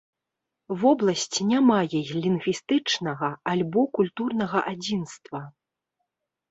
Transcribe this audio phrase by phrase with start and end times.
[0.83, 5.49] Вобласць не мае лінгвістычнага альбо культурнага адзінства.